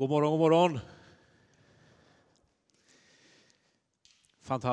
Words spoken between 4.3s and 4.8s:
Fantastiskt.